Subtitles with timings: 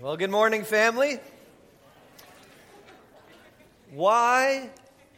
[0.00, 1.18] Well, good morning, family.
[3.90, 4.70] Why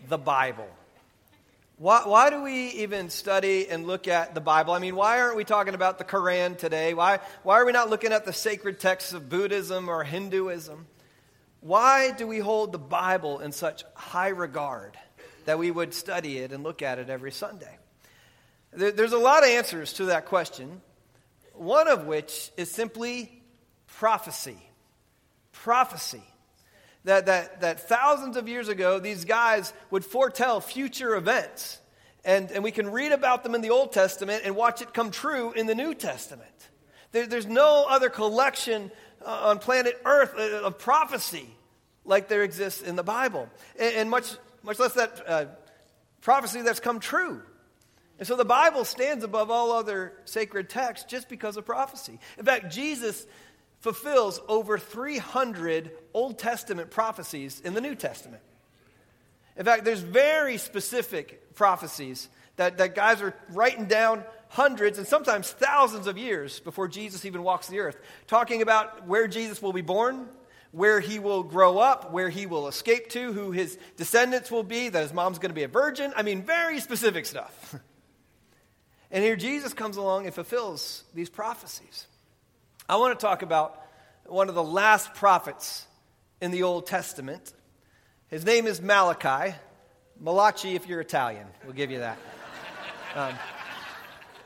[0.09, 0.69] the Bible?
[1.77, 4.73] Why, why, do we even study and look at the Bible?
[4.73, 6.95] I mean, why aren't we talking about the Quran today?
[6.95, 10.87] Why, why are we not looking at the sacred texts of Buddhism or Hinduism?
[11.61, 14.97] Why do we hold the Bible in such high regard
[15.45, 17.77] that we would study it and look at it every Sunday?
[18.73, 20.81] There, there's a lot of answers to that question,
[21.53, 23.43] one of which is simply
[23.87, 24.57] prophecy
[25.63, 26.23] prophecy.
[27.05, 31.79] That, that, that thousands of years ago, these guys would foretell future events.
[32.25, 35.11] And, and we can read about them in the Old Testament and watch it come
[35.11, 36.51] true in the New Testament.
[37.13, 38.91] There, there's no other collection
[39.25, 41.49] uh, on planet Earth uh, of prophecy
[42.05, 43.49] like there exists in the Bible.
[43.79, 44.31] And, and much,
[44.63, 45.45] much less that uh,
[46.21, 47.41] prophecy that's come true.
[48.19, 52.19] And so the Bible stands above all other sacred texts just because of prophecy.
[52.39, 53.27] In fact, Jesus
[53.81, 58.43] fulfills over 300 Old Testament prophecies in the New Testament.
[59.57, 65.51] In fact, there's very specific prophecies that, that guys are writing down hundreds and sometimes
[65.51, 69.81] thousands of years before Jesus even walks the earth, talking about where Jesus will be
[69.81, 70.29] born,
[70.73, 74.89] where he will grow up, where he will escape to, who his descendants will be,
[74.89, 76.13] that his mom's going to be a virgin.
[76.15, 77.77] I mean, very specific stuff.
[79.11, 82.07] and here Jesus comes along and fulfills these prophecies.
[82.91, 83.81] I want to talk about
[84.27, 85.87] one of the last prophets
[86.41, 87.53] in the Old Testament.
[88.27, 89.55] His name is Malachi.
[90.19, 92.19] Malachi, if you're Italian, we'll give you that.
[93.15, 93.37] Um,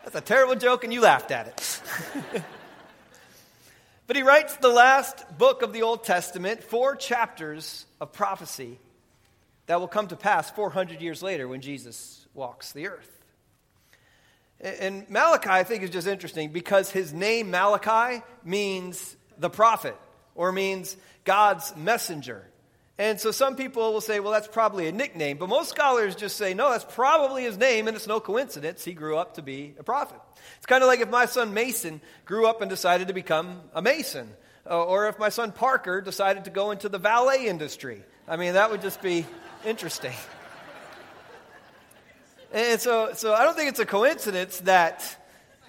[0.03, 1.83] that's a terrible joke, and you laughed at it.
[4.07, 8.79] but he writes the last book of the Old Testament, four chapters of prophecy
[9.69, 13.14] that will come to pass 400 years later when Jesus walks the earth.
[14.65, 19.97] And Malachi, I think, is just interesting because his name, Malachi, means the prophet
[20.35, 22.47] or means God's messenger.
[22.97, 25.37] And so some people will say, well, that's probably a nickname.
[25.37, 28.85] But most scholars just say, no, that's probably his name, and it's no coincidence.
[28.85, 30.19] He grew up to be a prophet.
[30.57, 33.83] It's kind of like if my son Mason grew up and decided to become a
[33.83, 34.31] mason,
[34.71, 38.03] uh, or if my son Parker decided to go into the valet industry.
[38.27, 39.27] I mean, that would just be
[39.67, 40.15] interesting.
[42.55, 45.21] And so, so I don't think it's a coincidence that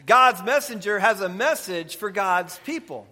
[0.06, 3.08] God's messenger has a message for God's people.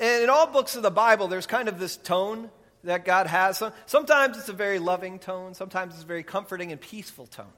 [0.00, 2.50] And in all books of the Bible, there's kind of this tone
[2.84, 3.62] that God has.
[3.84, 7.52] Sometimes it's a very loving tone, sometimes it's a very comforting and peaceful tone.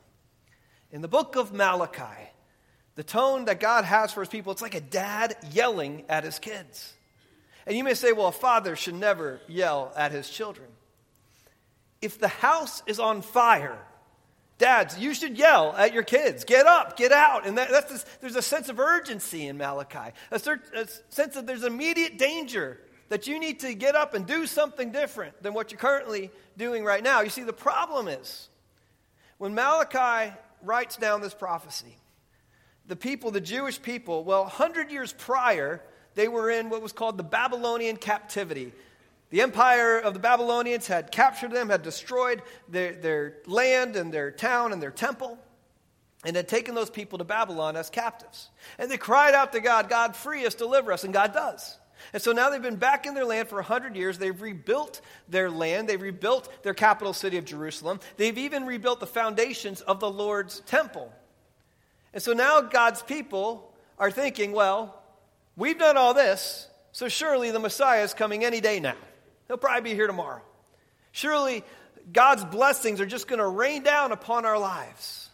[0.90, 2.30] In the book of Malachi,
[2.96, 6.40] the tone that God has for his people, it's like a dad yelling at his
[6.40, 6.92] kids.
[7.68, 10.66] And you may say, well, a father should never yell at his children.
[12.02, 13.78] If the house is on fire,
[14.58, 17.46] Dads, you should yell at your kids, get up, get out.
[17.46, 21.46] And that, that's this, there's a sense of urgency in Malachi, a, a sense that
[21.46, 22.78] there's immediate danger
[23.08, 26.84] that you need to get up and do something different than what you're currently doing
[26.84, 27.20] right now.
[27.20, 28.48] You see, the problem is
[29.38, 30.32] when Malachi
[30.62, 31.96] writes down this prophecy,
[32.86, 35.82] the people, the Jewish people, well, 100 years prior,
[36.14, 38.72] they were in what was called the Babylonian captivity.
[39.34, 44.30] The empire of the Babylonians had captured them, had destroyed their, their land and their
[44.30, 45.36] town and their temple,
[46.24, 48.50] and had taken those people to Babylon as captives.
[48.78, 51.78] And they cried out to God, God, free us, deliver us, and God does.
[52.12, 54.18] And so now they've been back in their land for 100 years.
[54.18, 55.88] They've rebuilt their land.
[55.88, 57.98] They've rebuilt their capital city of Jerusalem.
[58.16, 61.12] They've even rebuilt the foundations of the Lord's temple.
[62.12, 65.02] And so now God's people are thinking, well,
[65.56, 68.94] we've done all this, so surely the Messiah is coming any day now.
[69.48, 70.42] He'll probably be here tomorrow.
[71.12, 71.64] Surely
[72.12, 75.28] God's blessings are just going to rain down upon our lives.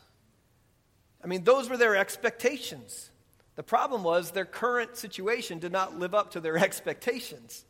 [1.22, 3.10] I mean, those were their expectations.
[3.56, 7.64] The problem was their current situation did not live up to their expectations.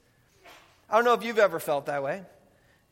[0.89, 2.23] I don't know if you've ever felt that way.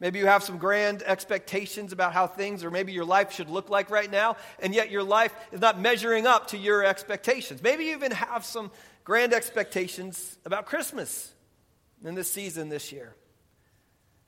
[0.00, 3.69] Maybe you have some grand expectations about how things or maybe your life should look
[3.69, 7.62] like right now, and yet your life is not measuring up to your expectations.
[7.62, 8.70] Maybe you even have some
[9.03, 11.32] grand expectations about Christmas
[12.04, 13.16] in this season this year.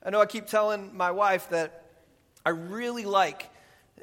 [0.03, 1.83] I know I keep telling my wife that
[2.43, 3.47] I really like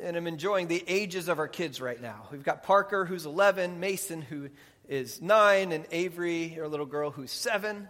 [0.00, 2.29] and I'm enjoying the ages of our kids right now.
[2.31, 4.49] We've got Parker, who's 11, Mason, who
[4.89, 7.89] is 9, and Avery, our little girl, who's 7.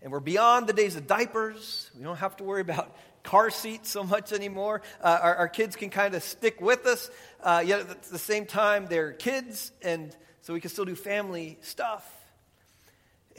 [0.00, 1.90] And we're beyond the days of diapers.
[1.94, 4.80] We don't have to worry about car seats so much anymore.
[5.02, 7.10] Uh, our, our, kids can kind of stick with us,
[7.42, 11.58] uh, yet at the same time, they're kids, and so we can still do family
[11.60, 12.10] stuff.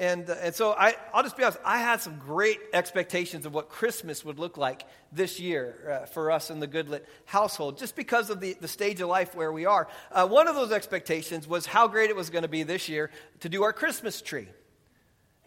[0.01, 3.53] And, uh, and so I, I'll just be honest, I had some great expectations of
[3.53, 7.95] what Christmas would look like this year uh, for us in the Goodlet household, just
[7.95, 9.87] because of the, the stage of life where we are.
[10.11, 13.11] Uh, one of those expectations was how great it was going to be this year
[13.41, 14.47] to do our Christmas tree.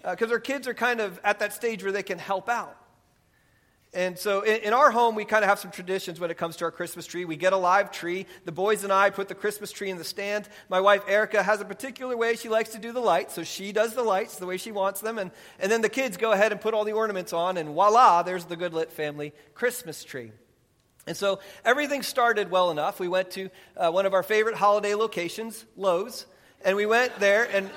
[0.08, 2.76] because uh, our kids are kind of at that stage where they can help out.
[3.94, 6.56] And so in, in, our home, we kind of have some traditions when it comes
[6.56, 7.24] to our Christmas tree.
[7.24, 8.26] We get a live tree.
[8.44, 10.48] The boys and I put the Christmas tree in the stand.
[10.68, 13.70] My wife, Erica, has a particular way she likes to do the lights, so she
[13.70, 15.16] does the lights the way she wants them.
[15.18, 15.30] And,
[15.60, 18.46] and then the kids go ahead and put all the ornaments on, and voila, there's
[18.46, 20.32] the Goodlit family Christmas tree.
[21.06, 22.98] And so everything started well enough.
[22.98, 26.26] We went to uh, one of our favorite holiday locations, Lowe's,
[26.64, 27.70] and we went there and,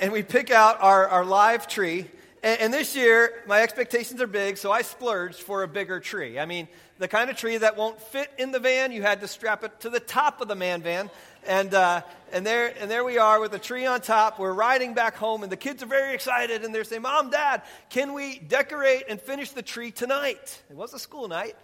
[0.00, 2.06] and we pick out our, our live tree.
[2.42, 6.38] And, and, this year, my expectations are big, so I splurged for a bigger tree.
[6.38, 6.68] I mean,
[6.98, 9.80] the kind of tree that won't fit in the van, you had to strap it
[9.80, 11.10] to the top of the man van.
[11.46, 12.02] And, uh,
[12.32, 14.38] and, there, and there we are with the tree on top.
[14.38, 17.62] We're riding back home, and the kids are very excited, and they're saying, Mom, Dad,
[17.90, 20.62] can we decorate and finish the tree tonight?
[20.70, 21.56] It was a school night.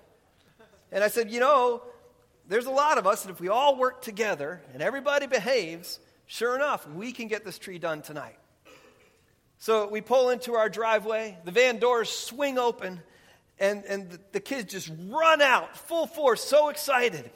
[0.90, 1.82] And I said, You know,
[2.48, 6.56] there's a lot of us, and if we all work together and everybody behaves, sure
[6.56, 8.36] enough, we can get this tree done tonight.
[9.58, 13.00] So we pull into our driveway, the van doors swing open,
[13.58, 17.30] and, and the, kids just run out full force, so excited.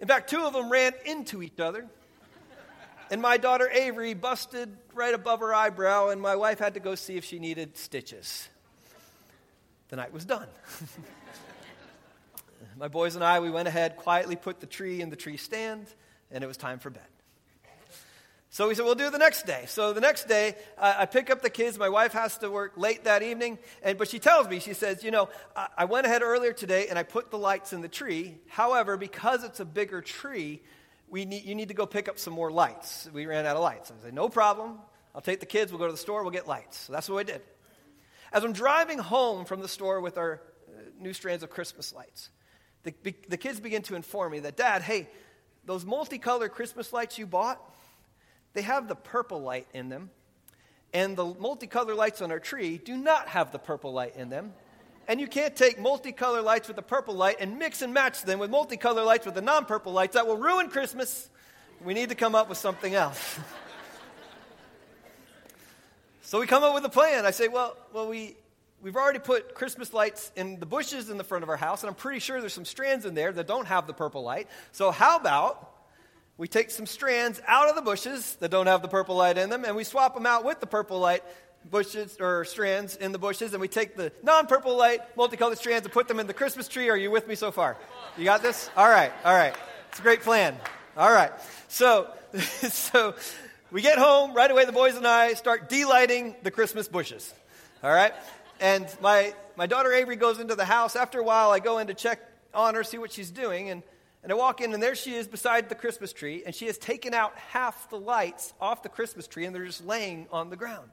[0.00, 1.86] In fact, two of them ran into each other.
[3.10, 6.94] And my daughter Avery busted right above her eyebrow, and my wife had to go
[6.94, 8.48] see if she needed stitches.
[9.88, 10.48] The night was done.
[12.78, 15.86] my boys and I, we went ahead, quietly put the tree in the tree stand,
[16.30, 17.06] and it was time for bed.
[18.52, 19.64] So we said, we'll do it the next day.
[19.66, 21.78] So the next day, I pick up the kids.
[21.78, 23.58] My wife has to work late that evening.
[23.82, 26.88] And, but she tells me, she says, you know, I, I went ahead earlier today
[26.88, 28.36] and I put the lights in the tree.
[28.48, 30.60] However, because it's a bigger tree,
[31.08, 33.08] we need, you need to go pick up some more lights.
[33.10, 33.90] We ran out of lights.
[33.90, 34.80] I said, no problem.
[35.14, 35.72] I'll take the kids.
[35.72, 36.20] We'll go to the store.
[36.22, 36.76] We'll get lights.
[36.76, 37.40] So that's what I did.
[38.34, 42.28] As I'm driving home from the store with our uh, new strands of Christmas lights,
[42.82, 42.92] the,
[43.30, 45.08] the kids begin to inform me that, Dad, hey,
[45.64, 47.58] those multicolored Christmas lights you bought,
[48.54, 50.10] they have the purple light in them,
[50.92, 54.52] and the multicolored lights on our tree do not have the purple light in them.
[55.08, 58.38] And you can't take multicolored lights with the purple light and mix and match them
[58.38, 60.14] with multicolored lights with the non purple lights.
[60.14, 61.28] That will ruin Christmas.
[61.82, 63.40] We need to come up with something else.
[66.22, 67.26] so we come up with a plan.
[67.26, 68.36] I say, well, well we,
[68.80, 71.88] we've already put Christmas lights in the bushes in the front of our house, and
[71.88, 74.46] I'm pretty sure there's some strands in there that don't have the purple light.
[74.70, 75.71] So how about
[76.38, 79.50] we take some strands out of the bushes that don't have the purple light in
[79.50, 81.22] them, and we swap them out with the purple light
[81.70, 85.92] bushes or strands in the bushes, and we take the non-purple light multicolored strands and
[85.92, 86.88] put them in the Christmas tree.
[86.88, 87.76] Are you with me so far?
[88.16, 88.70] You got this?
[88.76, 89.54] All right, all right.
[89.90, 90.56] It's a great plan.
[90.96, 91.30] All right.
[91.68, 92.08] So,
[92.38, 93.14] so
[93.70, 94.64] we get home right away.
[94.64, 97.32] The boys and I start delighting the Christmas bushes.
[97.82, 98.12] All right.
[98.60, 100.96] And my my daughter Avery goes into the house.
[100.96, 102.20] After a while, I go in to check
[102.54, 103.82] on her, see what she's doing, and
[104.22, 106.78] and I walk in, and there she is beside the Christmas tree, and she has
[106.78, 110.56] taken out half the lights off the Christmas tree, and they're just laying on the
[110.56, 110.90] ground.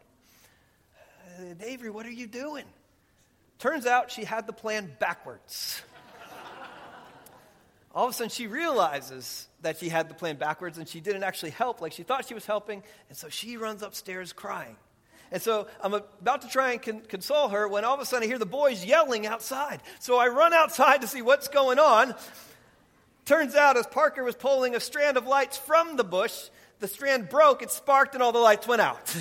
[1.40, 2.66] Uh, Avery, what are you doing?
[3.60, 5.82] Turns out she had the plan backwards.
[7.94, 11.24] All of a sudden, she realizes that she had the plan backwards and she didn't
[11.24, 14.76] actually help like she thought she was helping, and so she runs upstairs crying.
[15.32, 18.24] And so I'm about to try and con- console her when all of a sudden
[18.24, 19.82] I hear the boys yelling outside.
[20.00, 22.16] So I run outside to see what's going on.
[23.30, 26.50] Turns out, as Parker was pulling a strand of lights from the bush,
[26.80, 29.08] the strand broke, it sparked, and all the lights went out.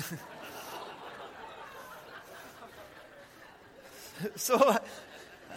[4.35, 4.79] so uh,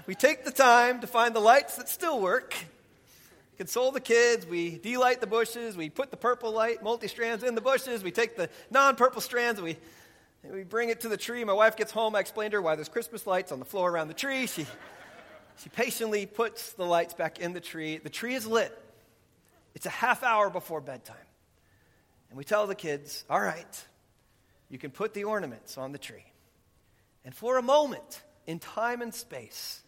[0.07, 2.55] we take the time to find the lights that still work,
[3.57, 7.55] console the kids, we delight the bushes, we put the purple light, multi strands in
[7.55, 9.79] the bushes, we take the non purple strands, and we,
[10.53, 11.43] we bring it to the tree.
[11.43, 13.91] My wife gets home, I explained to her why there's Christmas lights on the floor
[13.91, 14.47] around the tree.
[14.47, 14.67] She
[15.59, 17.99] she patiently puts the lights back in the tree.
[17.99, 18.77] The tree is lit.
[19.75, 21.17] It's a half hour before bedtime.
[22.29, 23.85] And we tell the kids, all right,
[24.69, 26.25] you can put the ornaments on the tree.
[27.25, 29.83] And for a moment, in time and space,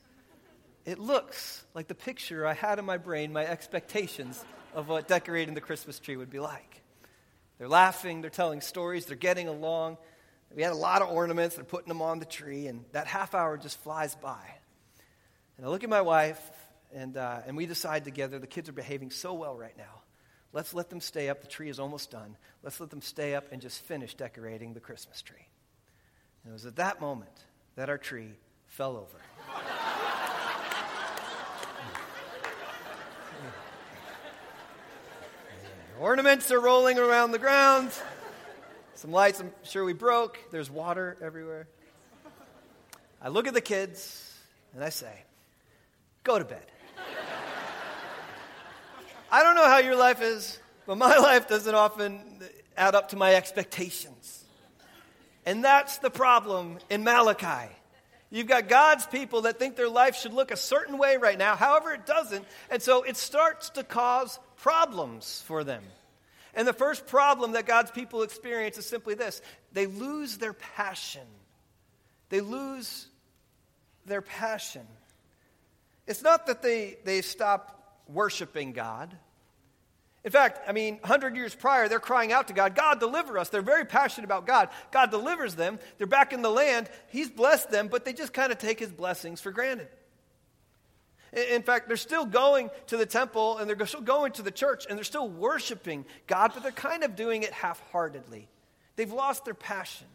[0.84, 4.44] it looks like the picture I had in my brain, my expectations
[4.74, 6.82] of what decorating the Christmas tree would be like.
[7.58, 9.96] They're laughing, they're telling stories, they're getting along.
[10.54, 13.34] We had a lot of ornaments, they're putting them on the tree, and that half
[13.34, 14.38] hour just flies by.
[15.56, 16.40] And I look at my wife,
[16.92, 20.02] and, uh, and we decide together the kids are behaving so well right now.
[20.52, 21.40] Let's let them stay up.
[21.40, 22.36] The tree is almost done.
[22.62, 25.48] Let's let them stay up and just finish decorating the Christmas tree.
[26.44, 27.44] And it was at that moment
[27.74, 28.34] that our tree
[28.68, 29.18] fell over.
[36.00, 37.90] Ornaments are rolling around the ground.
[38.94, 40.38] Some lights, I'm sure we broke.
[40.50, 41.66] There's water everywhere.
[43.20, 44.32] I look at the kids
[44.74, 45.24] and I say,
[46.24, 46.64] go to bed.
[49.30, 52.20] I don't know how your life is, but my life doesn't often
[52.76, 54.44] add up to my expectations.
[55.46, 57.72] And that's the problem in Malachi.
[58.30, 61.54] You've got God's people that think their life should look a certain way right now,
[61.54, 62.44] however, it doesn't.
[62.70, 65.84] And so it starts to cause problems for them.
[66.54, 71.26] And the first problem that God's people experience is simply this they lose their passion.
[72.28, 73.06] They lose
[74.06, 74.86] their passion.
[76.06, 79.16] It's not that they, they stop worshiping God.
[80.24, 83.50] In fact, I mean, 100 years prior, they're crying out to God, God, deliver us.
[83.50, 84.70] They're very passionate about God.
[84.90, 85.78] God delivers them.
[85.98, 86.88] They're back in the land.
[87.08, 89.88] He's blessed them, but they just kind of take his blessings for granted.
[91.34, 94.86] In fact, they're still going to the temple and they're still going to the church
[94.88, 98.48] and they're still worshiping God, but they're kind of doing it half heartedly.
[98.96, 100.06] They've lost their passion.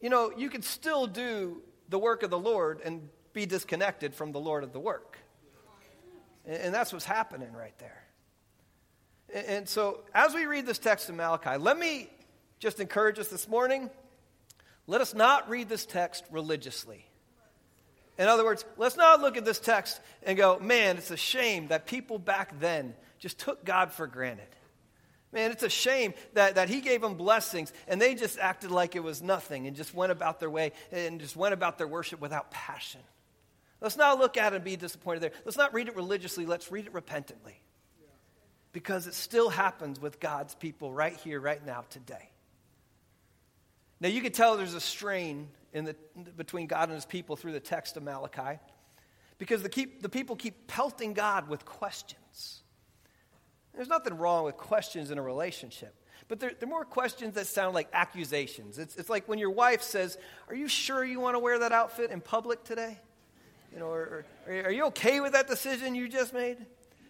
[0.00, 4.32] You know, you can still do the work of the Lord and be disconnected from
[4.32, 5.18] the Lord of the work.
[6.46, 8.04] And that's what's happening right there.
[9.46, 12.08] And so, as we read this text in Malachi, let me
[12.58, 13.90] just encourage us this morning
[14.88, 17.04] let us not read this text religiously.
[18.16, 21.68] In other words, let's not look at this text and go, man, it's a shame
[21.68, 24.48] that people back then just took God for granted.
[25.30, 28.96] Man, it's a shame that, that he gave them blessings and they just acted like
[28.96, 32.18] it was nothing and just went about their way and just went about their worship
[32.18, 33.02] without passion.
[33.80, 35.32] Let's not look at it and be disappointed there.
[35.44, 37.60] Let's not read it religiously, let's read it repentantly.
[38.72, 42.30] Because it still happens with God's people right here, right now, today.
[44.00, 45.96] Now, you can tell there's a strain in the,
[46.36, 48.58] between God and his people through the text of Malachi
[49.38, 52.62] because the, keep, the people keep pelting God with questions.
[53.74, 55.94] There's nothing wrong with questions in a relationship,
[56.26, 58.78] but they're, they're more questions that sound like accusations.
[58.78, 60.18] It's, it's like when your wife says,
[60.48, 62.98] Are you sure you want to wear that outfit in public today?
[63.72, 66.58] You know, or, or are you okay with that decision you just made?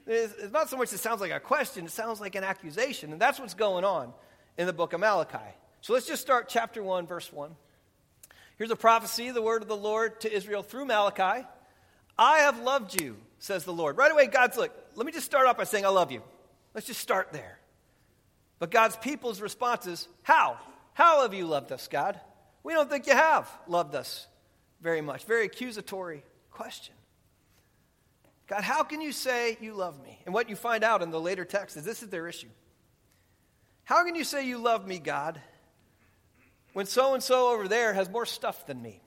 [0.07, 3.13] It's, it's not so much it sounds like a question, it sounds like an accusation.
[3.13, 4.13] And that's what's going on
[4.57, 5.39] in the book of Malachi.
[5.81, 7.55] So let's just start chapter 1, verse 1.
[8.57, 11.47] Here's a prophecy, the word of the Lord to Israel through Malachi.
[12.19, 13.97] I have loved you, says the Lord.
[13.97, 16.23] Right away, God's look, let me just start off by saying, I love you.
[16.75, 17.59] Let's just start there.
[18.59, 20.59] But God's people's response is, How?
[20.95, 22.19] How have you loved us, God?
[22.65, 24.27] We don't think you have loved us
[24.81, 25.25] very much.
[25.25, 26.25] Very accusatory
[26.59, 26.95] question.
[28.49, 30.19] God, how can you say you love me?
[30.25, 32.49] And what you find out in the later text is this is their issue.
[33.85, 35.41] How can you say you love me, God,
[36.73, 39.01] when so and so over there has more stuff than me.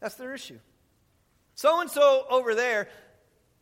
[0.00, 0.58] That's their issue.
[1.54, 2.88] So and so over there,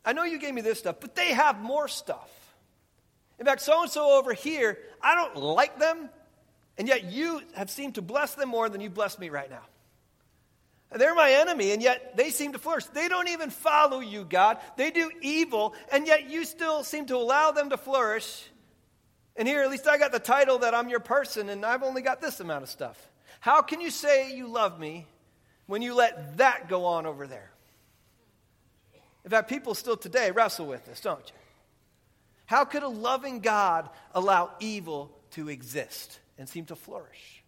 [0.05, 2.31] I know you gave me this stuff, but they have more stuff.
[3.37, 6.09] In fact, so and so over here, I don't like them,
[6.77, 9.63] and yet you have seemed to bless them more than you bless me right now.
[10.91, 12.85] They're my enemy, and yet they seem to flourish.
[12.85, 14.59] They don't even follow you, God.
[14.77, 18.45] They do evil, and yet you still seem to allow them to flourish.
[19.35, 22.01] And here, at least I got the title that I'm your person, and I've only
[22.01, 22.97] got this amount of stuff.
[23.39, 25.05] How can you say you love me
[25.65, 27.51] when you let that go on over there?
[29.25, 31.35] In fact, people still today wrestle with this, don't you?
[32.45, 37.43] How could a loving God allow evil to exist and seem to flourish?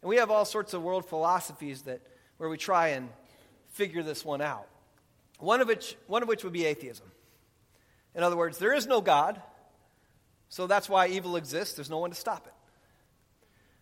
[0.00, 2.00] And we have all sorts of world philosophies that,
[2.40, 3.10] where we try and
[3.72, 4.66] figure this one out.
[5.40, 7.04] One of which, one of which would be atheism.
[8.14, 9.42] In other words, there is no God.
[10.48, 11.74] So that's why evil exists.
[11.74, 12.54] There's no one to stop it.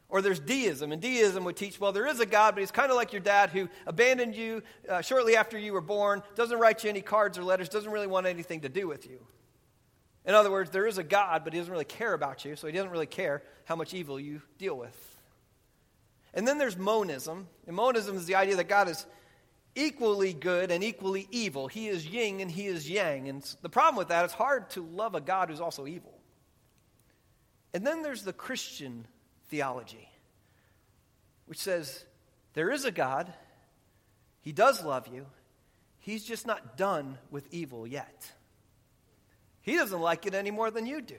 [0.09, 2.91] Or there's deism, and deism would teach, well, there is a God, but he's kind
[2.91, 6.83] of like your dad who abandoned you uh, shortly after you were born, doesn't write
[6.83, 9.21] you any cards or letters, doesn't really want anything to do with you.
[10.25, 12.67] In other words, there is a God, but he doesn't really care about you, so
[12.67, 15.18] he doesn't really care how much evil you deal with.
[16.38, 17.49] And then there's monism.
[17.66, 19.04] And monism is the idea that God is
[19.75, 21.66] equally good and equally evil.
[21.66, 23.28] He is yin and he is yang.
[23.28, 26.16] And the problem with that, it's hard to love a God who's also evil.
[27.75, 29.09] And then there's the Christian
[29.49, 30.09] theology,
[31.47, 32.04] which says
[32.54, 33.35] there is a God,
[34.40, 35.26] He does love you,
[35.99, 38.30] He's just not done with evil yet.
[39.62, 41.18] He doesn't like it any more than you do.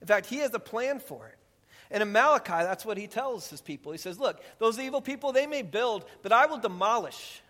[0.00, 1.39] In fact, He has a plan for it.
[1.90, 3.92] And in Malachi, that's what he tells his people.
[3.92, 7.42] He says, Look, those evil people, they may build, but I will demolish.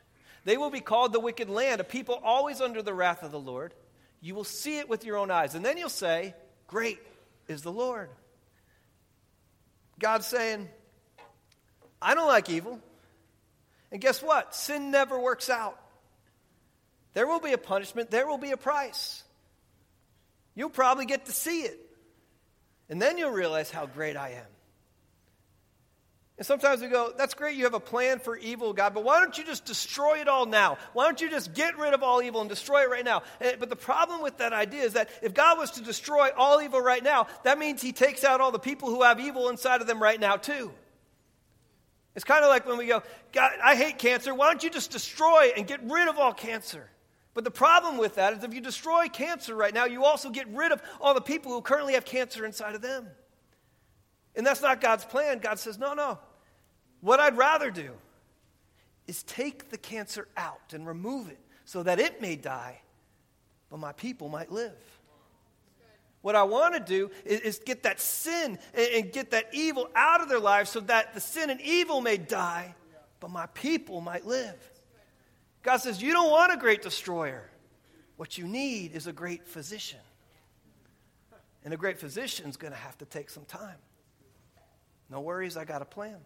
[0.45, 3.39] They will be called the wicked land, a people always under the wrath of the
[3.39, 3.75] Lord.
[4.23, 5.55] You will see it with your own eyes.
[5.55, 6.35] And then you'll say,
[6.67, 6.99] Great
[7.49, 8.09] is the Lord.
[9.99, 10.69] God's saying,
[12.01, 12.81] I don't like evil.
[13.93, 14.55] And guess what?
[14.55, 15.79] Sin never works out.
[17.13, 19.23] There will be a punishment, there will be a price.
[20.55, 21.79] You'll probably get to see it.
[22.91, 24.47] And then you'll realize how great I am.
[26.37, 29.21] And sometimes we go, that's great, you have a plan for evil, God, but why
[29.21, 30.79] don't you just destroy it all now?
[30.95, 33.23] Why don't you just get rid of all evil and destroy it right now?
[33.43, 36.63] Eh, but the problem with that idea is that if God was to destroy all
[36.63, 39.83] evil right now, that means he takes out all the people who have evil inside
[39.83, 40.73] of them right now, too.
[42.15, 44.35] It's kind of like when we go, God, I hate cancer.
[44.35, 46.89] Why don't you just destroy and get rid of all cancer?
[47.33, 50.49] But the problem with that is if you destroy cancer right now, you also get
[50.49, 53.07] rid of all the people who currently have cancer inside of them.
[54.35, 55.39] And that's not God's plan.
[55.39, 56.19] God says, no, no.
[57.01, 57.93] What I'd rather do
[59.07, 62.81] is take the cancer out and remove it so that it may die,
[63.71, 64.73] but my people might live.
[66.23, 69.89] What I want to do is, is get that sin and, and, get that evil
[69.95, 72.75] out of their lives so that the sin and evil may die,
[73.21, 74.59] but my people might live.
[75.63, 77.49] God says, You don't want a great destroyer.
[78.17, 80.01] What you need is a great physician.
[81.65, 83.77] And a great physician is going to have to take some time.
[85.11, 86.17] No worries, I got a plan.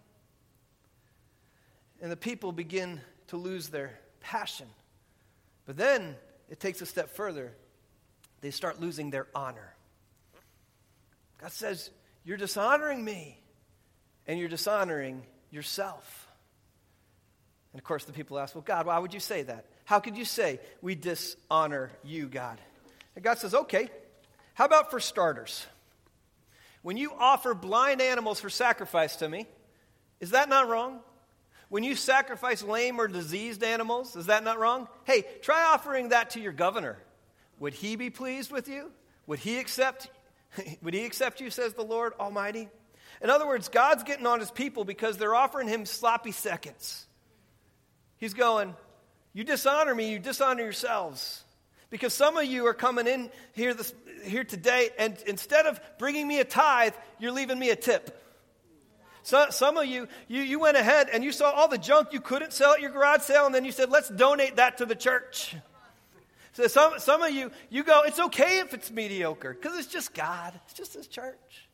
[2.01, 4.67] And the people begin to lose their passion.
[5.67, 6.17] But then
[6.49, 7.53] it takes a step further.
[8.41, 9.75] They start losing their honor.
[11.39, 11.91] God says,
[12.25, 13.41] You're dishonoring me,
[14.27, 16.24] and you're dishonoring yourself.
[17.75, 19.67] And of course, the people ask, Well, God, why would you say that?
[19.85, 22.61] How could you say we dishonor you, God?
[23.17, 23.91] And God says, Okay,
[24.55, 25.67] how about for starters?
[26.83, 29.47] When you offer blind animals for sacrifice to me,
[30.21, 31.01] is that not wrong?
[31.69, 34.87] When you sacrifice lame or diseased animals, is that not wrong?
[35.03, 36.97] Hey, try offering that to your governor.
[37.59, 38.93] Would he be pleased with you?
[39.27, 40.09] Would he accept
[40.83, 42.69] Would he accept you, says the Lord Almighty?
[43.21, 47.07] In other words, God's getting on his people because they're offering him sloppy seconds.
[48.19, 48.75] He's going,
[49.33, 51.45] You dishonor me, you dishonor yourselves.
[51.91, 53.95] Because some of you are coming in here, this,
[54.25, 58.21] here today, and instead of bringing me a tithe, you're leaving me a tip.
[59.23, 62.21] So, some of you, you, you went ahead and you saw all the junk you
[62.21, 64.97] couldn't sell at your garage sale, and then you said, Let's donate that to the
[64.97, 65.55] church.
[66.55, 70.15] So some, some of you, you go, it's okay if it's mediocre because it's just
[70.15, 71.69] God, it's just His church.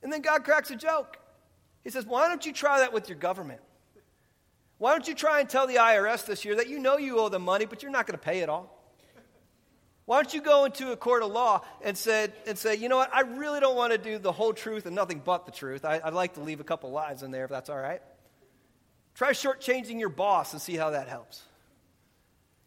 [0.00, 1.18] And then God cracks a joke.
[1.82, 3.60] He says, Why don't you try that with your government?
[4.78, 7.28] Why don't you try and tell the IRS this year that you know you owe
[7.28, 8.70] them money, but you're not going to pay it all?
[10.06, 12.98] Why don't you go into a court of law and say, and say, you know
[12.98, 15.84] what, I really don't want to do the whole truth and nothing but the truth.
[15.84, 18.02] I, would like to leave a couple lies in there if that's all right.
[19.14, 21.42] Try shortchanging your boss and see how that helps.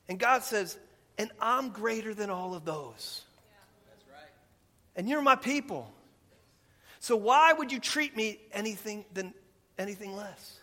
[0.07, 0.77] And God says,
[1.17, 3.23] and I'm greater than all of those.
[3.49, 4.15] Yeah.
[4.15, 4.31] Right.
[4.95, 5.93] And you're my people.
[6.99, 9.33] So why would you treat me anything than
[9.77, 10.59] anything less?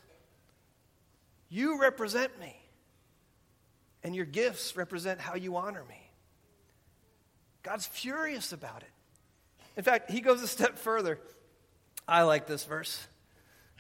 [1.55, 2.53] You represent me.
[4.03, 6.11] And your gifts represent how you honor me.
[7.63, 8.91] God's furious about it.
[9.77, 11.21] In fact, he goes a step further.
[12.09, 13.07] I like this verse.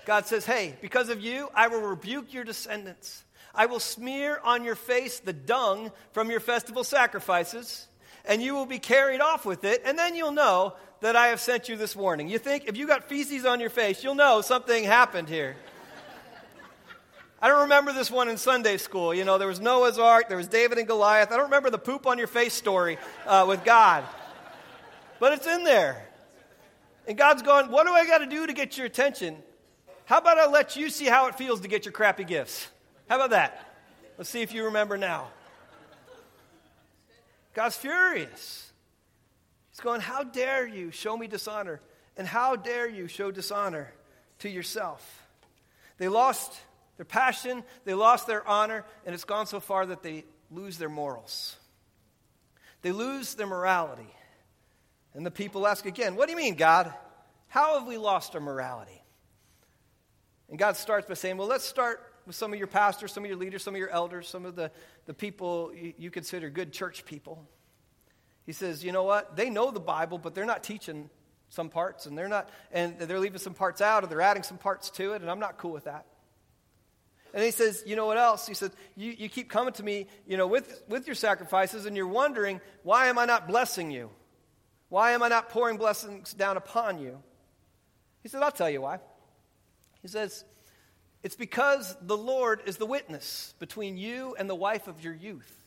[0.07, 3.25] God says, Hey, because of you, I will rebuke your descendants.
[3.53, 7.89] I will smear on your face the dung from your festival sacrifices,
[8.25, 11.41] and you will be carried off with it, and then you'll know that I have
[11.41, 12.29] sent you this warning.
[12.29, 15.57] You think if you got feces on your face, you'll know something happened here.
[17.45, 19.13] I don't remember this one in Sunday school.
[19.13, 21.31] You know, there was Noah's Ark, there was David and Goliath.
[21.31, 24.03] I don't remember the poop on your face story uh, with God,
[25.21, 26.09] but it's in there.
[27.07, 29.37] And God's going, What do I got to do to get your attention?
[30.07, 32.67] How about I let you see how it feels to get your crappy gifts?
[33.11, 33.75] How about that?
[34.17, 35.29] Let's see if you remember now.
[37.53, 38.73] God's furious.
[39.71, 41.83] He's going, How dare you show me dishonor?
[42.17, 43.93] And how dare you show dishonor
[44.39, 45.27] to yourself?
[45.99, 46.59] They lost
[46.97, 50.89] their passion, they lost their honor, and it's gone so far that they lose their
[50.89, 51.57] morals.
[52.83, 54.15] They lose their morality.
[55.15, 56.93] And the people ask again, What do you mean, God?
[57.49, 59.03] How have we lost our morality?
[60.49, 63.29] And God starts by saying, Well, let's start with some of your pastors, some of
[63.29, 64.71] your leaders, some of your elders, some of the,
[65.07, 67.47] the people you, you consider good church people.
[68.47, 69.37] He says, you know what?
[69.37, 71.09] They know the Bible, but they're not teaching
[71.49, 74.59] some parts, and they're not, and they're leaving some parts out, or they're adding some
[74.59, 76.07] parts to it, and I'm not cool with that.
[77.35, 78.47] And he says, you know what else?
[78.47, 81.97] He said, you, you keep coming to me, you know, with, with your sacrifices, and
[81.97, 84.11] you're wondering, why am I not blessing you?
[84.89, 87.19] Why am I not pouring blessings down upon you?
[88.23, 89.01] He said, I'll tell you why.
[90.01, 90.45] He says,
[91.25, 95.59] it's because the Lord is the witness between you and the wife of your youth.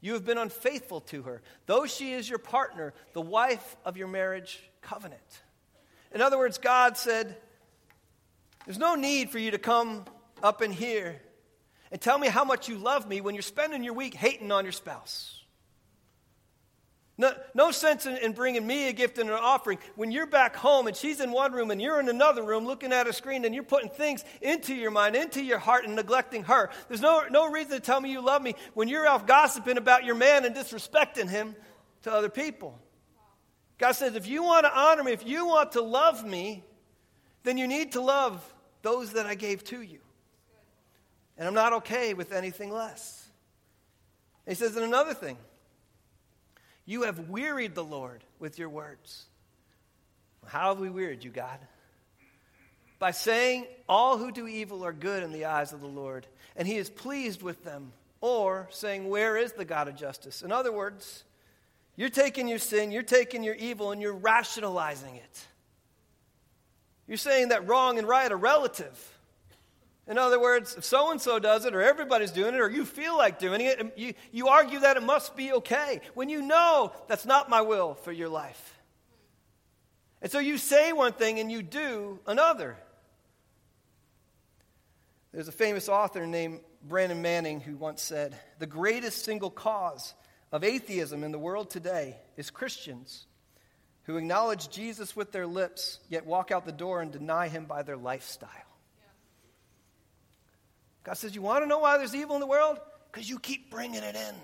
[0.00, 4.08] You have been unfaithful to her, though she is your partner, the wife of your
[4.08, 5.20] marriage covenant.
[6.14, 7.36] In other words, God said,
[8.66, 10.04] There's no need for you to come
[10.42, 11.20] up in here
[11.90, 14.64] and tell me how much you love me when you're spending your week hating on
[14.64, 15.42] your spouse.
[17.18, 20.56] No, no sense in, in, bringing me a gift and an offering when you're back
[20.56, 23.44] home and she's in one room and you're in another room looking at a screen
[23.44, 26.70] and you're putting things into your mind, into your heart, and neglecting her.
[26.88, 30.04] There's no, no reason to tell me you love me when you're out gossiping about
[30.04, 31.54] your man and disrespecting him
[32.02, 32.78] to other people.
[33.76, 36.64] God says, if you want to honor me, if you want to love me,
[37.42, 38.42] then you need to love
[38.80, 39.98] those that I gave to you.
[41.38, 43.26] And I'm not okay with anything less.
[44.46, 45.36] He says, and another thing,
[46.84, 49.24] you have wearied the Lord with your words.
[50.46, 51.58] How have we wearied you, God?
[52.98, 56.66] By saying, All who do evil are good in the eyes of the Lord, and
[56.66, 57.92] he is pleased with them.
[58.20, 60.42] Or saying, Where is the God of justice?
[60.42, 61.24] In other words,
[61.96, 65.46] you're taking your sin, you're taking your evil, and you're rationalizing it.
[67.06, 69.18] You're saying that wrong and right are relative.
[70.12, 72.84] In other words, if so and so does it, or everybody's doing it, or you
[72.84, 76.92] feel like doing it, you, you argue that it must be okay when you know
[77.08, 78.78] that's not my will for your life.
[80.20, 82.76] And so you say one thing and you do another.
[85.32, 90.12] There's a famous author named Brennan Manning who once said The greatest single cause
[90.52, 93.24] of atheism in the world today is Christians
[94.02, 97.82] who acknowledge Jesus with their lips, yet walk out the door and deny him by
[97.82, 98.71] their lifestyle.
[101.04, 102.78] God says, You want to know why there's evil in the world?
[103.10, 104.34] Because you keep bringing it in.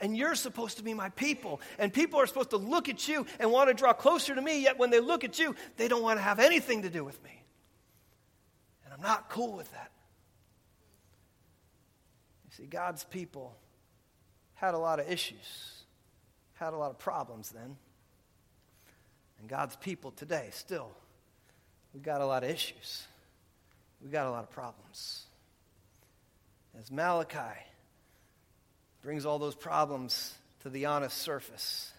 [0.00, 1.60] And you're supposed to be my people.
[1.78, 4.62] And people are supposed to look at you and want to draw closer to me,
[4.62, 7.22] yet when they look at you, they don't want to have anything to do with
[7.22, 7.44] me.
[8.84, 9.92] And I'm not cool with that.
[12.44, 13.56] You see, God's people
[14.54, 15.84] had a lot of issues,
[16.54, 17.76] had a lot of problems then.
[19.38, 20.90] And God's people today, still,
[21.94, 23.06] we've got a lot of issues
[24.02, 25.26] we got a lot of problems.
[26.78, 27.60] As Malachi
[29.02, 31.92] brings all those problems to the honest surface,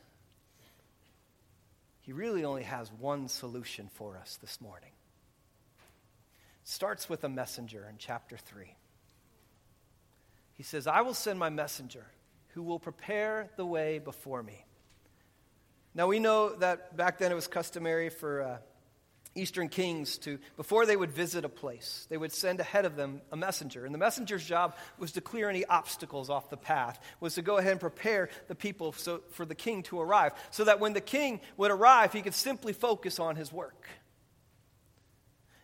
[2.02, 4.90] he really only has one solution for us this morning.
[6.64, 8.76] It starts with a messenger in chapter 3.
[10.56, 12.06] He says, I will send my messenger
[12.50, 14.66] who will prepare the way before me.
[15.96, 18.42] Now, we know that back then it was customary for.
[18.42, 18.58] Uh,
[19.36, 23.22] Eastern kings to, before they would visit a place, they would send ahead of them
[23.32, 23.84] a messenger.
[23.84, 27.58] And the messenger's job was to clear any obstacles off the path, was to go
[27.58, 31.02] ahead and prepare the people so, for the king to arrive, so that when the
[31.02, 33.88] king would arrive, he could simply focus on his work.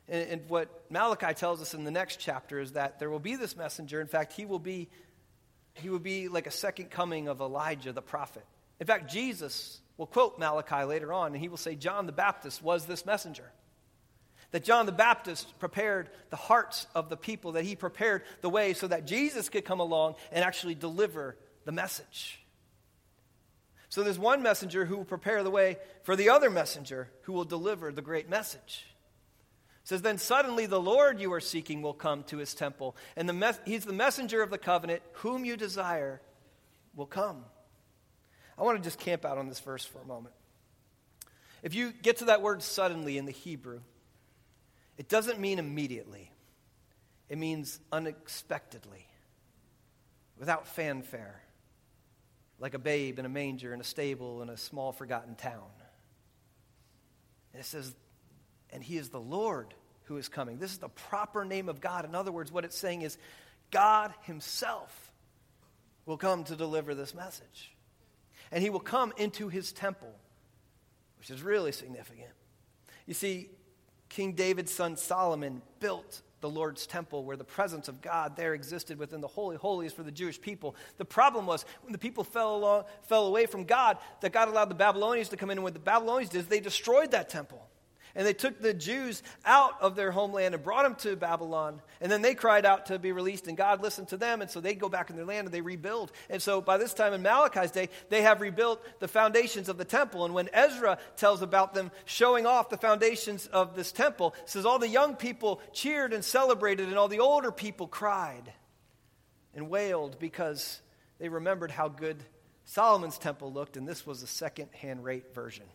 [0.08, 3.36] And, and what Malachi tells us in the next chapter is that there will be
[3.36, 4.02] this messenger.
[4.02, 4.90] In fact, he will be,
[5.76, 8.46] he will be like a second coming of Elijah the prophet.
[8.80, 12.64] In fact, Jesus will quote Malachi later on, and he will say, John the Baptist
[12.64, 13.52] was this messenger.
[14.52, 18.74] That John the Baptist prepared the hearts of the people, that he prepared the way
[18.74, 22.40] so that Jesus could come along and actually deliver the message.
[23.90, 27.46] So there's one messenger who will prepare the way for the other messenger who will
[27.46, 28.86] deliver the great message.
[29.84, 33.28] It says, Then suddenly the Lord you are seeking will come to his temple, and
[33.28, 36.22] the he's the messenger of the covenant, whom you desire
[36.96, 37.46] will come.
[38.58, 40.36] I want to just camp out on this verse for a moment.
[41.64, 43.82] If you get to that word suddenly in the Hebrew,
[45.00, 46.30] it doesn't mean immediately,
[47.30, 49.08] it means unexpectedly,
[50.38, 51.42] without fanfare,
[52.60, 55.70] like a babe in a manger in a stable in a small forgotten town.
[57.54, 57.96] And it says,
[58.72, 60.60] and he is the Lord who is coming.
[60.60, 62.04] This is the proper name of God.
[62.04, 63.18] In other words, what it's saying is
[63.72, 65.14] God himself
[66.06, 67.72] will come to deliver this message.
[68.52, 70.14] And he will come into his temple,
[71.20, 72.32] which is really significant.
[73.06, 73.50] You see,
[74.10, 78.98] King David's son Solomon built the Lord's temple where the presence of God there existed
[78.98, 80.76] within the holy holies for the Jewish people.
[80.98, 84.70] The problem was when the people fell, along, fell away from God, that God allowed
[84.70, 87.69] the Babylonians to come in, and what the Babylonians did is they destroyed that temple.
[88.16, 91.82] And they took the Jews out of their homeland and brought them to Babylon.
[92.02, 94.42] And then they cried out to be released, and God listened to them.
[94.42, 96.12] And so they go back in their land and they rebuild.
[96.30, 99.86] And so by this time in Malachi's day, they have rebuilt the foundations of the
[99.86, 100.26] temple.
[100.26, 104.80] And when Ezra tells about them showing off the foundations of this temple, says all
[104.80, 108.54] the young people cheered and celebrated, and all the older people cried
[109.54, 110.82] and wailed because
[111.20, 112.24] they remembered how good
[112.66, 115.66] Solomon's temple looked, and this was a second hand rate version.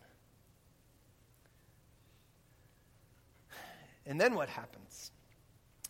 [4.07, 5.11] And then what happens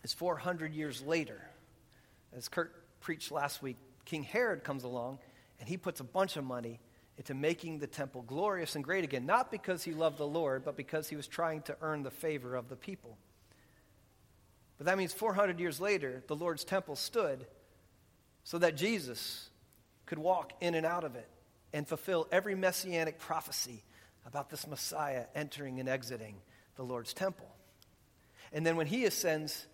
[0.02, 1.40] is 400 years later,
[2.36, 5.18] as Kurt preached last week, King Herod comes along
[5.58, 6.80] and he puts a bunch of money
[7.16, 10.76] into making the temple glorious and great again, not because he loved the Lord, but
[10.76, 13.16] because he was trying to earn the favor of the people.
[14.78, 17.46] But that means 400 years later, the Lord's temple stood
[18.42, 19.48] so that Jesus
[20.06, 21.28] could walk in and out of it
[21.72, 23.84] and fulfill every messianic prophecy
[24.26, 26.36] about this Messiah entering and exiting
[26.76, 27.53] the Lord's temple.
[28.54, 29.66] And then when he ascends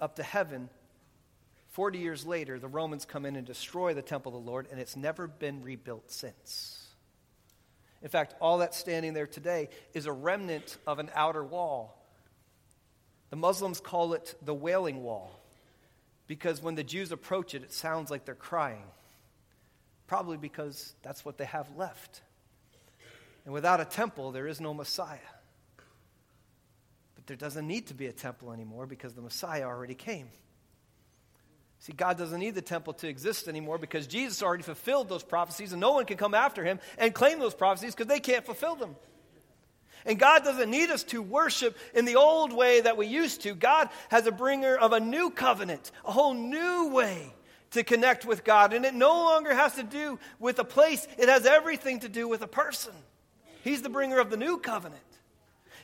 [0.00, 0.70] up to heaven,
[1.70, 4.80] 40 years later, the Romans come in and destroy the temple of the Lord, and
[4.80, 6.86] it's never been rebuilt since.
[8.00, 12.00] In fact, all that's standing there today is a remnant of an outer wall.
[13.30, 15.38] The Muslims call it the Wailing Wall
[16.28, 18.84] because when the Jews approach it, it sounds like they're crying.
[20.06, 22.22] Probably because that's what they have left.
[23.44, 25.18] And without a temple, there is no Messiah.
[27.26, 30.28] There doesn't need to be a temple anymore because the Messiah already came.
[31.80, 35.72] See, God doesn't need the temple to exist anymore because Jesus already fulfilled those prophecies,
[35.72, 38.76] and no one can come after him and claim those prophecies because they can't fulfill
[38.76, 38.96] them.
[40.06, 43.54] And God doesn't need us to worship in the old way that we used to.
[43.54, 47.34] God has a bringer of a new covenant, a whole new way
[47.72, 48.72] to connect with God.
[48.72, 52.28] And it no longer has to do with a place, it has everything to do
[52.28, 52.94] with a person.
[53.64, 55.02] He's the bringer of the new covenant.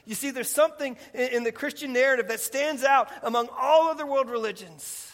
[0.05, 4.29] You see, there's something in the Christian narrative that stands out among all other world
[4.29, 5.13] religions.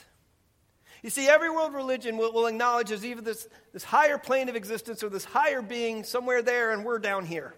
[1.03, 4.57] You see, every world religion will, will acknowledge there's either this, this higher plane of
[4.57, 7.55] existence or this higher being somewhere there, and we're down here.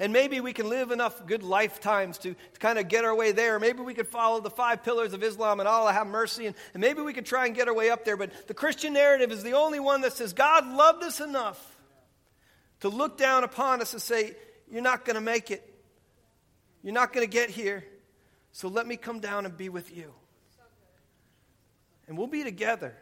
[0.00, 3.32] And maybe we can live enough good lifetimes to, to kind of get our way
[3.32, 3.60] there.
[3.60, 6.80] Maybe we could follow the five pillars of Islam and Allah have mercy, and, and
[6.80, 8.16] maybe we could try and get our way up there.
[8.16, 11.76] But the Christian narrative is the only one that says God loved us enough
[12.80, 14.34] to look down upon us and say,
[14.70, 15.69] You're not going to make it.
[16.82, 17.84] You're not going to get here.
[18.52, 20.12] So let me come down and be with you
[22.10, 22.92] and we'll be together.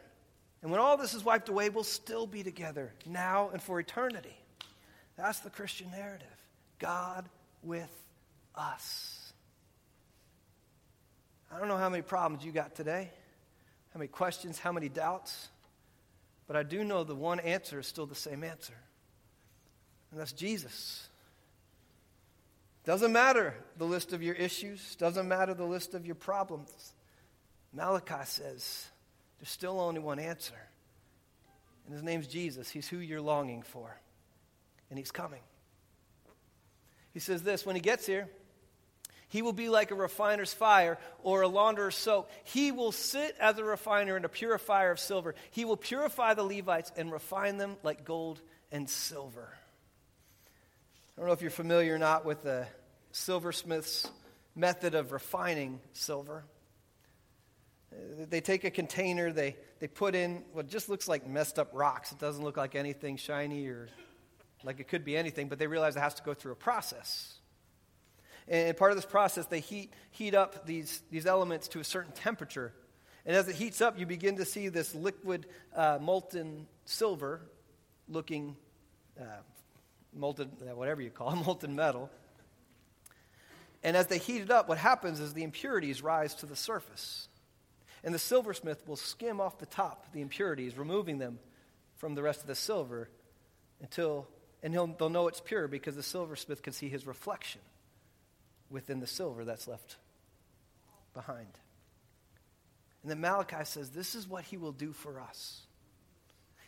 [0.61, 4.37] And when all this is wiped away, we'll still be together now and for eternity.
[5.17, 6.27] That's the Christian narrative
[6.77, 7.27] God
[7.63, 7.91] with
[8.53, 9.33] us.
[11.51, 13.09] I don't know how many problems you got today,
[13.93, 15.49] how many questions, how many doubts,
[16.45, 18.77] but I do know the one answer is still the same answer,
[20.11, 21.08] and that's Jesus.
[22.89, 26.95] Doesn't matter the list of your issues, doesn't matter the list of your problems.
[27.71, 28.87] Malachi says,
[29.37, 30.55] there's still only one answer.
[31.85, 32.67] And his name's Jesus.
[32.67, 33.95] He's who you're longing for.
[34.89, 35.41] And he's coming.
[37.13, 38.27] He says this when he gets here,
[39.27, 42.31] he will be like a refiner's fire or a launderer's soap.
[42.43, 45.35] He will sit as a refiner and a purifier of silver.
[45.51, 49.53] He will purify the Levites and refine them like gold and silver.
[51.15, 52.65] I don't know if you're familiar or not with the
[53.11, 54.09] silversmith's
[54.55, 56.43] method of refining silver.
[58.29, 62.11] They take a container, they, they put in what just looks like messed up rocks.
[62.11, 63.89] It doesn't look like anything shiny or
[64.63, 67.39] like it could be anything, but they realize it has to go through a process.
[68.47, 72.11] And part of this process, they heat, heat up these, these elements to a certain
[72.11, 72.73] temperature.
[73.25, 75.45] And as it heats up, you begin to see this liquid
[75.75, 77.41] uh, molten silver
[78.07, 78.55] looking,
[79.19, 79.23] uh,
[80.13, 82.09] molten, whatever you call it, molten metal.
[83.83, 87.27] And as they heat it up, what happens is the impurities rise to the surface.
[88.03, 91.39] And the silversmith will skim off the top the impurities, removing them
[91.97, 93.09] from the rest of the silver
[93.81, 94.27] until,
[94.63, 97.61] and he'll, they'll know it's pure because the silversmith can see his reflection
[98.69, 99.97] within the silver that's left
[101.13, 101.47] behind.
[103.01, 105.61] And then Malachi says, This is what he will do for us.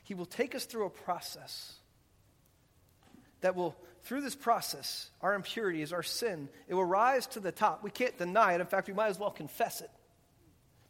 [0.03, 1.75] He will take us through a process
[3.41, 7.83] that will, through this process, our impurities, our sin, it will rise to the top.
[7.83, 8.61] We can't deny it.
[8.61, 9.91] In fact, we might as well confess it.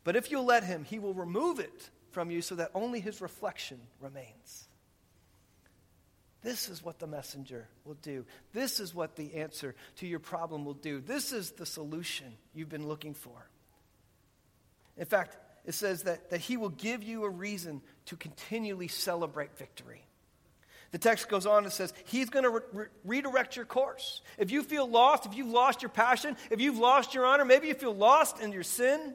[0.04, 3.22] But if you'll let him, he will remove it from you so that only his
[3.22, 4.68] reflection remains.
[6.42, 8.26] This is what the messenger will do.
[8.54, 11.00] This is what the answer to your problem will do.
[11.00, 13.48] This is the solution you've been looking for.
[14.98, 19.56] In fact, it says that, that he will give you a reason to continually celebrate
[19.58, 20.02] victory.
[20.92, 24.22] The text goes on and says, He's going to re- re- redirect your course.
[24.38, 27.68] If you feel lost, if you've lost your passion, if you've lost your honor, maybe
[27.68, 29.14] you feel lost in your sin,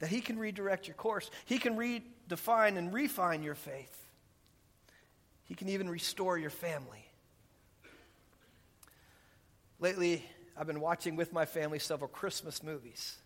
[0.00, 1.30] that He can redirect your course.
[1.44, 3.96] He can redefine and refine your faith.
[5.44, 7.04] He can even restore your family.
[9.78, 10.24] Lately,
[10.56, 13.16] I've been watching with my family several Christmas movies.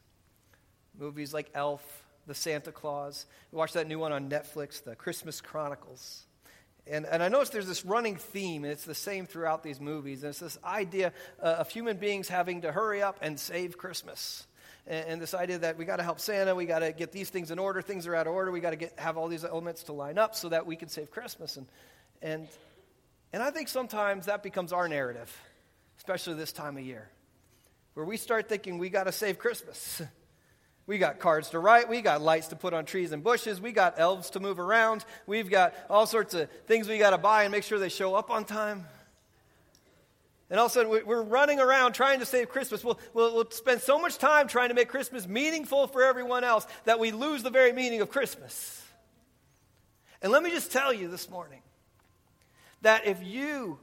[0.99, 1.83] Movies like Elf,
[2.27, 3.27] The Santa Claus.
[3.51, 6.27] We watched that new one on Netflix, The Christmas Chronicles.
[6.87, 10.23] And, and I notice there's this running theme, and it's the same throughout these movies.
[10.23, 14.47] And it's this idea uh, of human beings having to hurry up and save Christmas
[14.87, 17.31] and, and this idea that we got to help Santa, we got to get these
[17.31, 19.85] things in order, things are out of order, we got to have all these elements
[19.85, 21.57] to line up so that we can save Christmas.
[21.57, 21.67] And
[22.23, 22.49] and
[23.33, 25.35] and I think sometimes that becomes our narrative,
[25.99, 27.09] especially this time of year,
[27.95, 30.03] where we start thinking we got to save Christmas.
[30.87, 31.89] We got cards to write.
[31.89, 33.61] We got lights to put on trees and bushes.
[33.61, 35.05] We got elves to move around.
[35.27, 38.15] We've got all sorts of things we got to buy and make sure they show
[38.15, 38.85] up on time.
[40.51, 42.85] And all of a sudden, we're running around trying to save Christmas.
[42.85, 46.67] We'll, we'll, we'll, spend so much time trying to make Christmas meaningful for everyone else
[46.85, 48.83] that we lose the very meaning of Christmas.
[50.21, 51.63] And let me just tell you this morning
[52.83, 53.79] that if you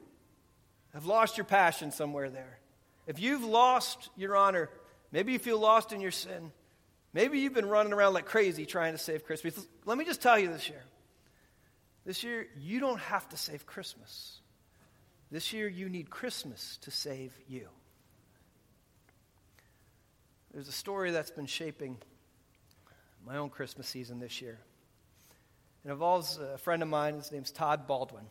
[0.93, 2.59] have lost your passion somewhere there,
[3.07, 4.69] if you've lost your honor,
[5.11, 6.51] maybe you feel lost in your sin,
[7.13, 9.65] maybe you've been running around like crazy trying to save Christmas.
[9.85, 10.81] Let me just tell you this year
[12.05, 14.39] this year, you don't have to save Christmas.
[15.29, 17.67] This year, you need Christmas to save you.
[20.53, 21.97] There's a story that's been shaping
[23.25, 24.59] my own Christmas season this year.
[25.85, 27.15] It involves a friend of mine.
[27.15, 28.25] His name's Todd Baldwin.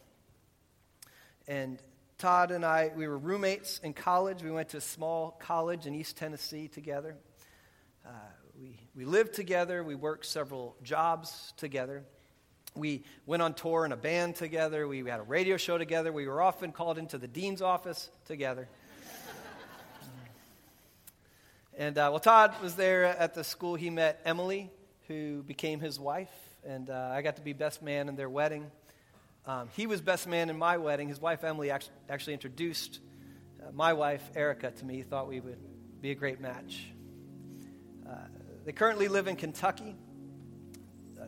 [1.49, 1.79] And
[2.19, 4.43] Todd and I, we were roommates in college.
[4.43, 7.17] We went to a small college in East Tennessee together.
[8.61, 9.83] Uh, we, we lived together.
[9.83, 12.03] We worked several jobs together.
[12.75, 14.87] We went on tour in a band together.
[14.87, 16.13] We had a radio show together.
[16.13, 18.69] We were often called into the dean's office together.
[21.77, 23.75] and uh, well, Todd was there at the school.
[23.75, 24.71] He met Emily,
[25.09, 26.33] who became his wife,
[26.65, 28.71] and uh, I got to be best man in their wedding.
[29.47, 31.09] Um, he was best man in my wedding.
[31.09, 33.01] His wife Emily actually, introduced
[33.61, 34.97] uh, my wife Erica to me.
[34.97, 35.59] He thought we would
[36.01, 36.91] be a great match.
[38.61, 39.97] Uh, they currently live in Kentucky.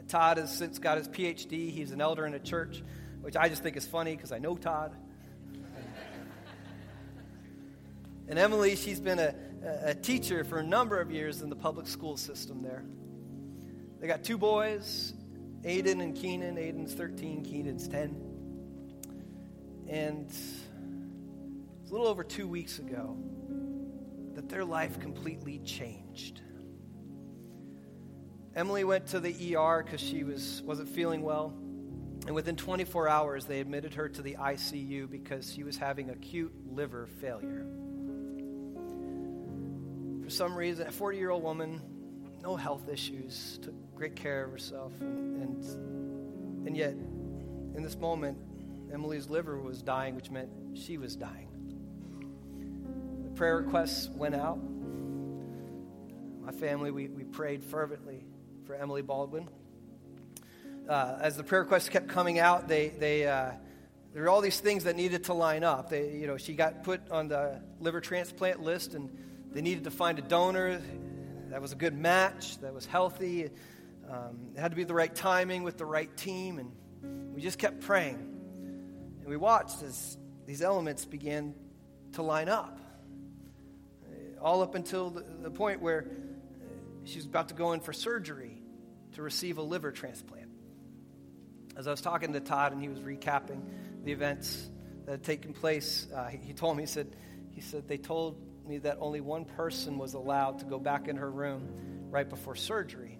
[0.09, 1.71] Todd has since got his PhD.
[1.71, 2.83] He's an elder in a church,
[3.21, 4.95] which I just think is funny because I know Todd.
[8.29, 9.35] and Emily, she's been a,
[9.85, 12.85] a teacher for a number of years in the public school system there.
[14.01, 15.15] They got two boys,
[15.63, 16.57] Aiden and Keenan.
[16.57, 18.29] Aiden's 13, Keenan's 10.
[19.89, 20.31] And
[21.89, 23.17] a little over two weeks ago
[24.35, 26.41] that their life completely changed.
[28.55, 31.55] Emily went to the ER because she was, wasn't feeling well.
[32.27, 36.53] And within 24 hours, they admitted her to the ICU because she was having acute
[36.71, 37.67] liver failure.
[40.23, 41.81] For some reason, a 40 year old woman,
[42.43, 44.93] no health issues, took great care of herself.
[45.01, 46.93] And, and, and yet,
[47.75, 48.39] in this moment,
[48.93, 51.49] Emily's liver was dying, which meant she was dying.
[53.25, 54.59] The prayer requests went out.
[56.45, 58.27] My family, we, we prayed fervently
[58.67, 59.49] for Emily Baldwin.
[60.89, 63.51] Uh, as the prayer requests kept coming out, they, they, uh,
[64.13, 65.91] there were all these things that needed to line up.
[65.91, 69.11] They, you know, she got put on the liver transplant list, and
[69.53, 70.81] they needed to find a donor
[71.51, 73.51] that was a good match, that was healthy.
[74.11, 77.59] Um, it had to be the right timing with the right team, and we just
[77.59, 78.15] kept praying.
[79.21, 81.55] And we watched as these elements began
[82.13, 82.81] to line up,
[84.41, 86.07] all up until the, the point where
[87.05, 88.63] she was about to go in for surgery
[89.13, 90.49] to receive a liver transplant.
[91.77, 93.63] As I was talking to Todd and he was recapping
[94.05, 94.71] the events
[95.07, 97.15] that had taken place, uh, he, he told me, he said,
[97.51, 98.37] he said, they told
[98.67, 101.69] me that only one person was allowed to go back in her room
[102.11, 103.19] right before surgery.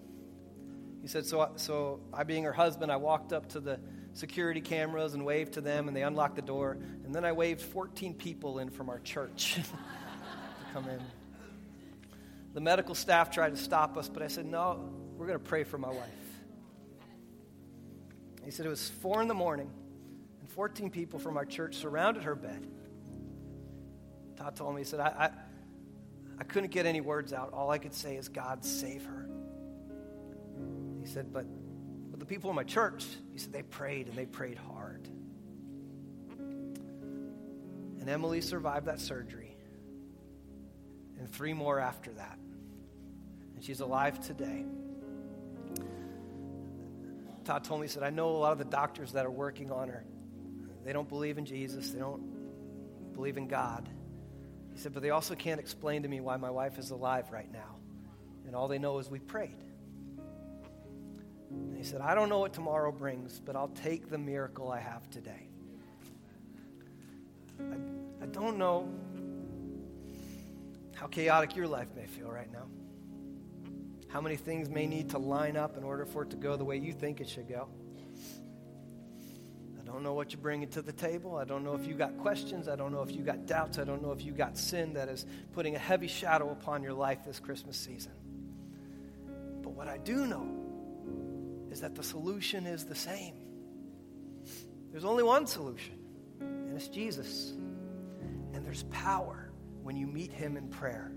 [1.01, 3.79] He said, so, so I, being her husband, I walked up to the
[4.13, 6.77] security cameras and waved to them, and they unlocked the door.
[7.03, 9.61] And then I waved 14 people in from our church to
[10.73, 11.01] come in.
[12.53, 15.63] The medical staff tried to stop us, but I said, no, we're going to pray
[15.63, 16.09] for my wife.
[18.45, 19.71] He said it was four in the morning,
[20.39, 22.67] and 14 people from our church surrounded her bed.
[24.35, 25.29] Todd told me, he said, I, I,
[26.39, 27.53] I couldn't get any words out.
[27.53, 29.27] All I could say is, God, save her.
[30.99, 31.45] He said, but,
[32.11, 35.07] but the people in my church, he said, they prayed and they prayed hard.
[36.39, 39.55] And Emily survived that surgery,
[41.17, 42.37] and three more after that.
[43.63, 44.65] She's alive today.
[47.45, 49.71] Todd told me, he said, I know a lot of the doctors that are working
[49.71, 50.03] on her.
[50.83, 53.87] They don't believe in Jesus, they don't believe in God.
[54.73, 57.49] He said, but they also can't explain to me why my wife is alive right
[57.53, 57.77] now.
[58.45, 59.55] And all they know is we prayed.
[61.49, 64.81] And he said, I don't know what tomorrow brings, but I'll take the miracle I
[64.81, 65.47] have today.
[67.61, 68.89] I, I don't know
[70.95, 72.65] how chaotic your life may feel right now
[74.13, 76.63] how many things may need to line up in order for it to go the
[76.63, 77.67] way you think it should go.
[79.81, 81.35] I don't know what you're bringing to the table.
[81.35, 82.67] I don't know if you got questions.
[82.67, 83.79] I don't know if you got doubts.
[83.79, 86.93] I don't know if you got sin that is putting a heavy shadow upon your
[86.93, 88.11] life this Christmas season.
[89.63, 90.47] But what I do know
[91.71, 93.33] is that the solution is the same.
[94.91, 95.97] There's only one solution,
[96.39, 97.53] and it's Jesus.
[98.53, 99.51] And there's power
[99.81, 101.11] when you meet him in prayer.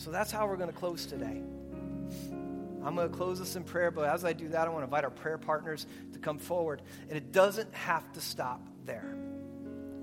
[0.00, 1.42] So that's how we're going to close today.
[2.82, 4.84] I'm going to close this in prayer, but as I do that, I want to
[4.84, 6.80] invite our prayer partners to come forward.
[7.10, 9.14] And it doesn't have to stop there.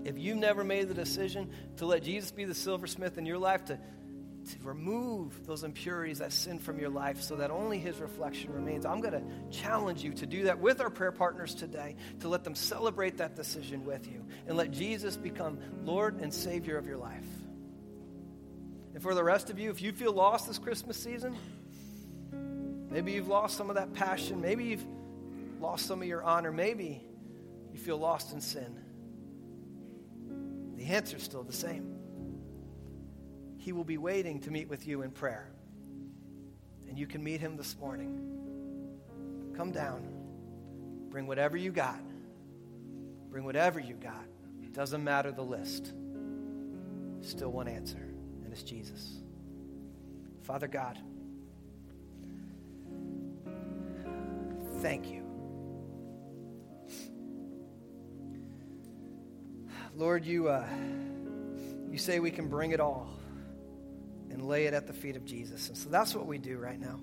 [0.04, 3.66] If you've never made the decision to let Jesus be the silversmith in your life,
[3.66, 8.54] to, to remove those impurities, that sin from your life, so that only His reflection
[8.54, 12.30] remains, I'm going to challenge you to do that with our prayer partners today, to
[12.30, 16.86] let them celebrate that decision with you, and let Jesus become Lord and Savior of
[16.86, 17.26] your life.
[18.98, 21.36] And for the rest of you, if you feel lost this Christmas season,
[22.90, 24.88] maybe you've lost some of that passion, maybe you've
[25.62, 27.04] lost some of your honor, maybe
[27.72, 28.76] you feel lost in sin.
[30.78, 31.96] The answer is still the same.
[33.60, 35.48] He will be waiting to meet with you in prayer.
[36.90, 38.20] And you can meet him this morning.
[39.56, 40.10] Come down.
[41.12, 42.02] Bring whatever you got.
[43.30, 44.26] Bring whatever you got.
[44.74, 45.94] Doesn't matter the list.
[47.22, 48.07] Still one answer
[48.64, 49.18] Jesus.
[50.44, 50.98] Father God,
[54.82, 55.24] thank you.
[59.96, 60.66] Lord, you, uh,
[61.90, 63.10] you say we can bring it all
[64.30, 65.70] and lay it at the feet of Jesus.
[65.70, 67.00] And so that's what we do right now.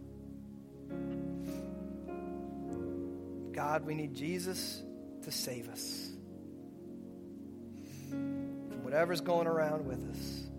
[3.52, 4.82] God, we need Jesus
[5.22, 6.10] to save us
[8.10, 10.53] from whatever's going around with us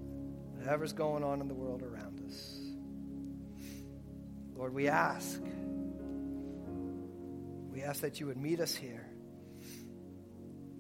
[0.66, 2.60] whatever's going on in the world around us.
[4.56, 5.40] Lord, we ask,
[7.72, 9.08] we ask that you would meet us here,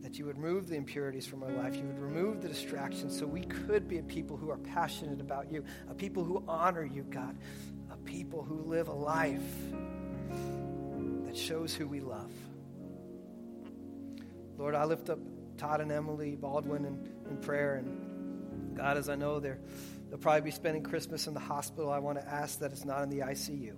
[0.01, 3.27] that you would remove the impurities from our life, you would remove the distractions so
[3.27, 7.03] we could be a people who are passionate about you, a people who honor you,
[7.03, 7.37] God,
[7.91, 9.53] a people who live a life
[11.27, 12.31] that shows who we love.
[14.57, 15.19] Lord, I lift up
[15.57, 18.14] Todd and Emily Baldwin in, in prayer and
[18.75, 19.59] God, as I know they're,
[20.09, 23.03] they'll probably be spending Christmas in the hospital, I want to ask that it's not
[23.03, 23.73] in the ICU.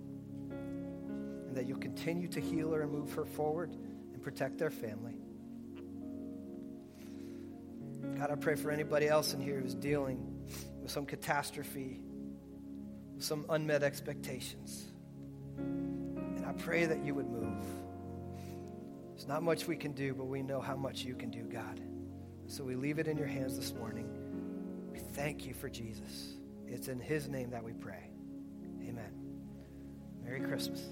[0.50, 3.70] And that you'll continue to heal her and move her forward
[4.12, 5.14] and protect their family.
[8.18, 10.46] God, I pray for anybody else in here who's dealing
[10.82, 12.00] with some catastrophe,
[13.18, 14.86] some unmet expectations.
[15.56, 17.64] And I pray that you would move.
[19.10, 21.80] There's not much we can do, but we know how much you can do, God.
[22.46, 24.17] So we leave it in your hands this morning.
[24.98, 26.34] Thank you for Jesus.
[26.66, 28.10] It's in his name that we pray.
[28.82, 29.12] Amen.
[30.22, 30.88] Merry Christmas.